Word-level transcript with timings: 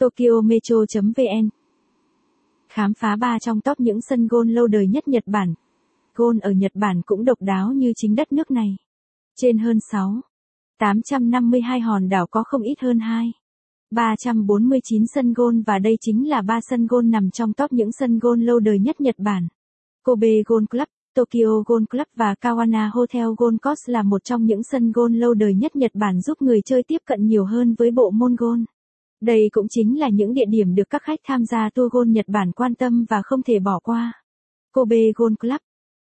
TokyoMetro.vn 0.00 1.48
Khám 2.68 2.94
phá 2.94 3.16
ba 3.16 3.38
trong 3.38 3.60
top 3.60 3.80
những 3.80 4.00
sân 4.00 4.26
gôn 4.26 4.48
lâu 4.48 4.66
đời 4.66 4.86
nhất 4.86 5.08
Nhật 5.08 5.22
Bản. 5.26 5.54
Gôn 6.14 6.38
ở 6.38 6.50
Nhật 6.50 6.72
Bản 6.74 7.02
cũng 7.06 7.24
độc 7.24 7.38
đáo 7.40 7.72
như 7.72 7.92
chính 7.96 8.14
đất 8.14 8.32
nước 8.32 8.50
này. 8.50 8.76
Trên 9.36 9.58
hơn 9.58 9.78
6. 9.92 10.20
852 10.78 11.80
hòn 11.80 12.08
đảo 12.08 12.26
có 12.30 12.44
không 12.46 12.62
ít 12.62 12.80
hơn 12.80 12.98
2. 12.98 13.32
349 13.90 15.04
sân 15.14 15.32
gôn 15.32 15.62
và 15.62 15.78
đây 15.78 15.96
chính 16.00 16.28
là 16.28 16.42
ba 16.42 16.60
sân 16.70 16.86
gôn 16.86 17.10
nằm 17.10 17.30
trong 17.30 17.52
top 17.52 17.72
những 17.72 17.92
sân 17.92 18.18
gôn 18.18 18.40
lâu 18.40 18.58
đời 18.58 18.78
nhất 18.78 19.00
Nhật 19.00 19.14
Bản. 19.18 19.48
Kobe 20.04 20.28
Golf 20.28 20.66
Club, 20.66 20.88
Tokyo 21.14 21.62
Golf 21.66 21.86
Club 21.86 22.06
và 22.16 22.34
Kawana 22.40 22.90
Hotel 22.92 23.26
Golf 23.26 23.58
Course 23.58 23.92
là 23.92 24.02
một 24.02 24.24
trong 24.24 24.44
những 24.44 24.62
sân 24.62 24.92
gôn 24.92 25.14
lâu 25.14 25.34
đời 25.34 25.54
nhất 25.54 25.76
Nhật 25.76 25.90
Bản 25.94 26.20
giúp 26.20 26.42
người 26.42 26.60
chơi 26.64 26.82
tiếp 26.82 26.98
cận 27.04 27.26
nhiều 27.26 27.44
hơn 27.44 27.74
với 27.78 27.90
bộ 27.90 28.10
môn 28.10 28.36
gôn. 28.36 28.64
Đây 29.20 29.48
cũng 29.52 29.66
chính 29.68 30.00
là 30.00 30.08
những 30.08 30.34
địa 30.34 30.44
điểm 30.48 30.74
được 30.74 30.90
các 30.90 31.02
khách 31.02 31.20
tham 31.24 31.44
gia 31.44 31.70
tour 31.74 31.92
gôn 31.92 32.12
Nhật 32.12 32.28
Bản 32.28 32.52
quan 32.52 32.74
tâm 32.74 33.04
và 33.08 33.22
không 33.24 33.42
thể 33.42 33.58
bỏ 33.58 33.78
qua. 33.82 34.12
Kobe 34.72 34.96
Golf 34.96 35.36
Club 35.36 35.60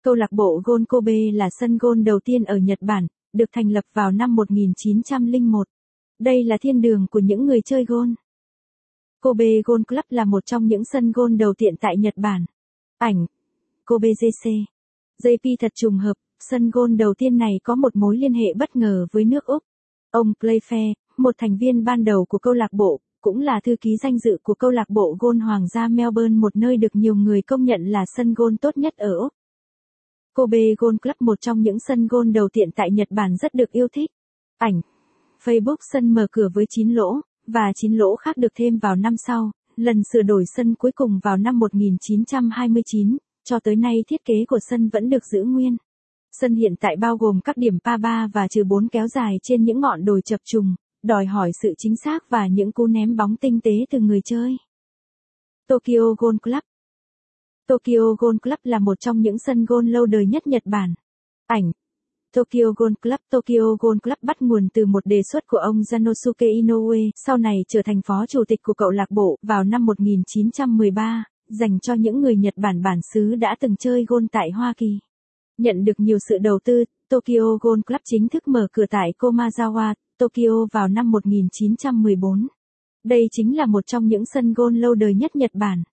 Câu 0.04 0.16
lạc 0.16 0.32
bộ 0.32 0.62
Gôn 0.64 0.86
Kobe 0.86 1.32
là 1.34 1.50
sân 1.60 1.78
gôn 1.78 2.04
đầu 2.04 2.20
tiên 2.26 2.44
ở 2.44 2.58
Nhật 2.58 2.78
Bản, 2.82 3.08
được 3.34 3.50
thành 3.52 3.72
lập 3.72 3.84
vào 3.94 4.12
năm 4.12 4.36
1901. 4.36 5.68
Đây 6.20 6.44
là 6.44 6.58
thiên 6.62 6.82
đường 6.82 7.08
của 7.12 7.20
những 7.20 7.46
người 7.46 7.62
chơi 7.66 7.86
gôn. 7.86 8.16
Kobe 9.22 9.46
Golf 9.46 9.84
Club 9.84 10.06
là 10.10 10.26
một 10.26 10.46
trong 10.46 10.68
những 10.68 10.84
sân 10.86 11.12
gôn 11.12 11.38
đầu 11.38 11.54
tiện 11.58 11.76
tại 11.80 11.98
Nhật 11.98 12.14
Bản. 12.18 12.46
Ảnh 12.98 13.26
Kobe 13.86 14.10
JC 14.10 14.64
JP 15.24 15.56
thật 15.60 15.72
trùng 15.76 15.98
hợp, 15.98 16.14
sân 16.50 16.70
gôn 16.70 16.98
đầu 16.98 17.14
tiên 17.18 17.38
này 17.38 17.60
có 17.64 17.76
một 17.76 17.96
mối 17.96 18.18
liên 18.18 18.34
hệ 18.34 18.54
bất 18.56 18.76
ngờ 18.76 19.08
với 19.12 19.26
nước 19.26 19.46
Úc. 19.46 19.64
Ông 20.12 20.34
Playfair, 20.40 20.94
một 21.18 21.36
thành 21.38 21.58
viên 21.58 21.84
ban 21.84 22.04
đầu 22.04 22.26
của 22.26 22.38
câu 22.38 22.54
lạc 22.54 22.74
bộ, 22.74 23.00
cũng 23.22 23.40
là 23.40 23.60
thư 23.64 23.76
ký 23.82 23.98
danh 24.04 24.20
dự 24.20 24.38
của 24.44 24.54
câu 24.54 24.72
lạc 24.72 24.90
bộ 24.90 25.16
gôn 25.20 25.40
Hoàng 25.40 25.68
gia 25.68 25.88
Melbourne 25.88 26.36
một 26.36 26.56
nơi 26.56 26.78
được 26.78 26.96
nhiều 26.96 27.16
người 27.16 27.42
công 27.42 27.64
nhận 27.64 27.82
là 27.86 28.06
sân 28.16 28.34
gôn 28.34 28.58
tốt 28.58 28.78
nhất 28.78 28.94
ở 28.98 29.18
Úc. 29.18 29.34
Kobe 30.36 30.74
Golf 30.78 30.98
Club 30.98 31.16
một 31.20 31.42
trong 31.42 31.62
những 31.62 31.78
sân 31.88 32.08
gôn 32.08 32.34
đầu 32.34 32.50
tiện 32.54 32.72
tại 32.72 32.92
Nhật 32.92 33.08
Bản 33.12 33.38
rất 33.38 33.54
được 33.54 33.72
yêu 33.72 33.88
thích. 33.94 34.10
Ảnh 34.58 34.82
Facebook 35.44 35.76
sân 35.92 36.14
mở 36.14 36.28
cửa 36.32 36.50
với 36.54 36.66
9 36.70 36.90
lỗ, 36.90 37.22
và 37.48 37.72
9 37.76 37.94
lỗ 37.94 38.16
khác 38.16 38.38
được 38.38 38.52
thêm 38.56 38.78
vào 38.78 38.96
năm 38.96 39.14
sau, 39.28 39.52
lần 39.76 40.02
sửa 40.14 40.22
đổi 40.22 40.44
sân 40.56 40.76
cuối 40.76 40.92
cùng 40.96 41.20
vào 41.24 41.38
năm 41.38 41.60
1929, 41.60 43.18
cho 43.44 43.60
tới 43.60 43.76
nay 43.76 44.04
thiết 44.08 44.26
kế 44.26 44.46
của 44.48 44.60
sân 44.70 44.90
vẫn 44.90 45.10
được 45.10 45.26
giữ 45.32 45.44
nguyên. 45.44 45.78
Sân 46.32 46.56
hiện 46.56 46.76
tại 46.80 46.96
bao 46.96 47.18
gồm 47.18 47.40
các 47.44 47.58
điểm 47.58 47.80
pa 47.84 47.98
3 47.98 48.28
và 48.34 48.48
trừ 48.48 48.64
4 48.64 48.88
kéo 48.88 49.08
dài 49.08 49.38
trên 49.44 49.64
những 49.64 49.80
ngọn 49.80 50.06
đồi 50.06 50.22
chập 50.26 50.40
trùng, 50.46 50.76
đòi 51.04 51.26
hỏi 51.26 51.52
sự 51.62 51.74
chính 51.78 51.96
xác 51.96 52.30
và 52.30 52.48
những 52.48 52.72
cú 52.72 52.88
ném 52.88 53.16
bóng 53.16 53.36
tinh 53.36 53.60
tế 53.64 53.72
từ 53.90 54.00
người 54.00 54.20
chơi. 54.26 54.58
Tokyo 55.68 56.16
Golf 56.18 56.38
Club 56.38 56.64
Tokyo 57.68 58.16
Golf 58.20 58.40
Club 58.40 58.60
là 58.64 58.80
một 58.80 59.00
trong 59.00 59.22
những 59.22 59.38
sân 59.38 59.66
golf 59.66 59.92
lâu 59.92 60.06
đời 60.06 60.26
nhất 60.26 60.48
Nhật 60.48 60.64
Bản. 60.66 60.94
Ảnh 61.48 61.72
Tokyo 62.36 62.72
Golf 62.78 62.96
Club 63.02 63.20
Tokyo 63.30 63.76
Golf 63.80 64.00
Club 64.00 64.18
bắt 64.22 64.42
nguồn 64.42 64.68
từ 64.74 64.86
một 64.86 65.06
đề 65.06 65.22
xuất 65.32 65.48
của 65.48 65.58
ông 65.58 65.76
Janosuke 65.76 66.54
Inoue, 66.54 67.00
sau 67.26 67.38
này 67.38 67.56
trở 67.68 67.82
thành 67.86 68.02
phó 68.06 68.26
chủ 68.26 68.44
tịch 68.48 68.60
của 68.64 68.74
cậu 68.74 68.90
lạc 68.90 69.12
bộ 69.12 69.38
vào 69.42 69.64
năm 69.64 69.86
1913, 69.86 71.24
dành 71.50 71.80
cho 71.80 71.94
những 71.94 72.22
người 72.22 72.36
Nhật 72.36 72.54
Bản 72.58 72.82
bản 72.82 73.00
xứ 73.14 73.36
đã 73.36 73.56
từng 73.60 73.76
chơi 73.76 74.06
golf 74.08 74.28
tại 74.32 74.52
Hoa 74.52 74.74
Kỳ. 74.78 75.00
Nhận 75.58 75.86
được 75.86 75.94
nhiều 75.98 76.18
sự 76.30 76.38
đầu 76.42 76.60
tư, 76.64 76.84
Tokyo 77.10 77.58
Golf 77.62 77.82
Club 77.82 78.02
chính 78.06 78.30
thức 78.30 78.48
mở 78.48 78.68
cửa 78.72 78.86
tại 78.90 79.14
Komazawa, 79.18 79.94
Tokyo 80.20 80.66
vào 80.72 80.88
năm 80.88 81.12
1914. 81.12 82.48
Đây 83.04 83.28
chính 83.32 83.58
là 83.58 83.66
một 83.66 83.88
trong 83.88 84.08
những 84.08 84.26
sân 84.26 84.54
gôn 84.54 84.76
lâu 84.76 84.94
đời 84.94 85.14
nhất 85.14 85.36
Nhật 85.36 85.52
Bản. 85.54 85.84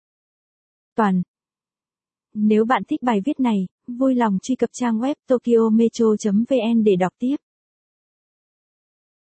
Toàn 0.96 1.22
Nếu 2.34 2.64
bạn 2.64 2.82
thích 2.88 3.02
bài 3.02 3.20
viết 3.24 3.40
này, 3.40 3.66
vui 3.86 4.14
lòng 4.14 4.38
truy 4.42 4.56
cập 4.56 4.70
trang 4.72 4.98
web 4.98 5.14
tokyometro.vn 5.26 6.84
để 6.84 6.96
đọc 6.96 7.12
tiếp. 7.18 7.36